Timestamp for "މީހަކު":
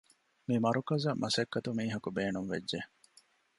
1.77-2.09